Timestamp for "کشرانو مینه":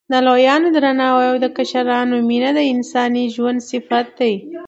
1.57-2.49